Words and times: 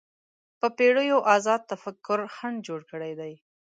په 0.59 0.67
پېړیو 0.77 1.17
ازاد 1.35 1.61
تفکر 1.71 2.19
خنډ 2.35 2.57
جوړ 2.67 2.79
کړی 2.91 3.13
دی 3.19 3.33